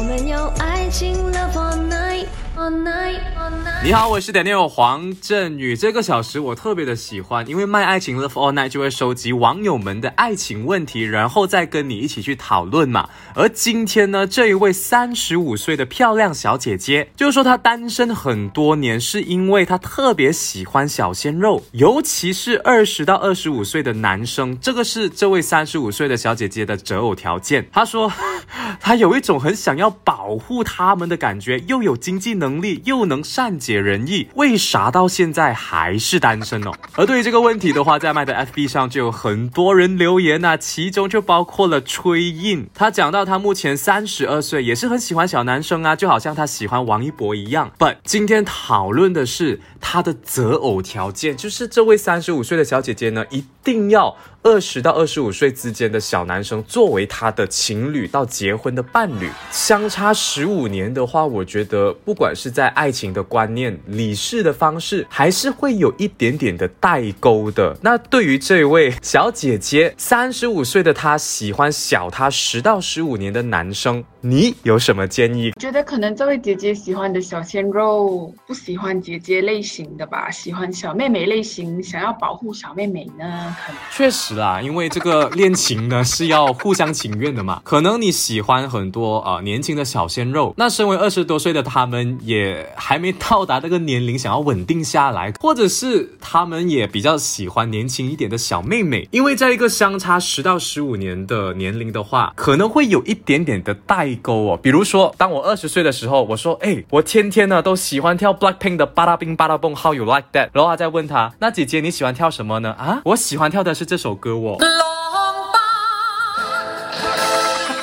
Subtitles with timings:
[0.00, 2.24] 我们有爱情 love all night
[2.56, 3.59] all night all night。
[3.82, 5.74] 你好，我是 Daniel 黄振宇。
[5.74, 13.08] 这个小时我特别的喜欢，因为卖爱情 Love All Night 就会收集网友们的爱情问题，然后再跟你一起去讨论嘛。
[13.34, 24.56] 而今天呢，这一位三十五岁的漂亮小姐姐，就说她单身很多年，是因为她特别喜欢小鲜肉，尤其是二十到二十五岁的男生。
[24.60, 27.66] 这个是这位三十五岁的小姐姐的择偶条件。
[27.72, 28.12] 她说，
[28.78, 34.28] 她有一种很想要保护他们的感觉，又有经济能力，又能善解解人意。
[34.34, 36.72] 为啥到现在还是单身哦？
[36.96, 42.66] 而对于这个问题的话，在麦的 FB 上就有很多人留言呐、其中就包括了崔印。
[42.74, 47.70] 他讲到他目前三十二岁，也是很喜欢小男生啊，就好像他喜欢王一博一样。
[47.78, 59.28] But 今天讨论的是他的择偶条件，就是这位三十五岁的小姐姐呢，一定要二十到二十五岁之间的小男生作为他的情侣到结婚的伴侣。
[59.50, 67.76] 相差十五年的话，我觉得不管是在爱情的观念、理事的方式，还是会有一点点的代沟的。
[67.82, 75.50] 那对于这位小姐姐，三十五岁的她喜欢小她十到十五年的男生，你有什么建议？
[75.58, 83.80] 觉得可能这位姐姐喜欢的小鲜肉不喜欢姐姐类型的吧，喜欢小妹妹类型，想要保护小妹妹呢，可能。
[83.90, 87.62] 确实啦，因为这个恋情呢是要互相情愿的嘛。
[87.64, 99.08] 可能你喜欢很多呃年轻的小鲜肉，那身为二十多岁的他们也还没到达这个年龄，想要稳定下来，或者是他们也比较喜欢年轻一点的小妹妹。
[99.12, 104.58] 因为在一个相差十到十五年的年龄的话，可能会有一点点的代沟哦。
[104.60, 110.50] 比如说，当我二十岁的时候，我说，哎，我天天呢都喜欢跳 Blackpink 的巴拉冰巴拉蹦，How you like that？
[110.52, 112.72] 然后他再问他，那姐姐你喜欢跳什么呢？
[112.72, 114.56] 啊，我喜欢跳的是这首歌哦。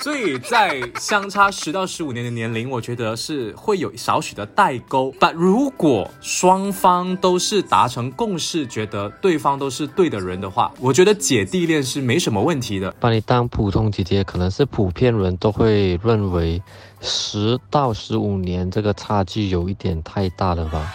[0.00, 5.14] 所以在相差十到十五年的年龄，我觉得是会有少许的代沟。
[5.20, 12.90] 但如果双方都是达成共识，觉得对方都是对的人的话，我觉得姐弟恋是没什么问题的。
[12.98, 16.62] 把你当普通姐姐，可能是普遍人都会认为
[17.02, 20.94] 十到十五年这个差距有一点太大了吧？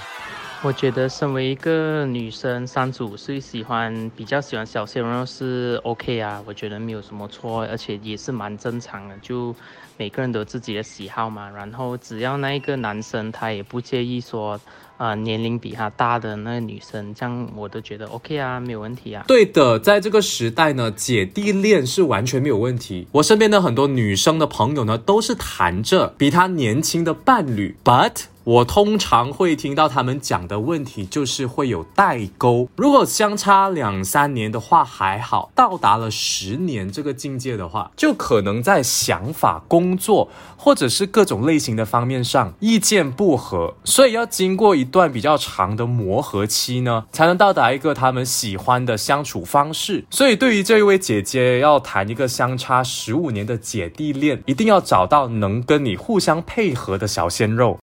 [0.63, 9.15] 我觉得身为一个女生，三十五岁喜欢比较喜欢小鲜肉是 OK 啊，我觉得没有什么错，而且也是蛮正常的。
[9.21, 9.55] 就
[9.95, 14.59] 每个人都有自己的喜好嘛，然后只要那一个男生他也不介意说，
[14.97, 19.23] 啊、年龄比他大的那个女生，这样我都觉得 OK 啊，没有问题啊。
[19.27, 23.07] 对的，在这个时代呢，姐弟恋是完全没有问题。
[23.11, 28.23] 我身边的很多女生的朋友呢，都是谈着比她年轻的伴侣，but。
[28.45, 32.69] 我通常会听到他们讲的问题，就是会有代沟。
[32.75, 50.05] 如果相差两三年的话还好，到达了十年这个境界的话，就可能在想法、工作或者是各种类型的方面上意见不合，所以要经过一段比较长的磨合期呢，才能到达一个他们喜欢的相处方式。
[50.11, 57.79] 所以对于这一位姐姐要谈一个相差十五年的姐弟恋，一定要找到能跟你互相配合的小鲜肉。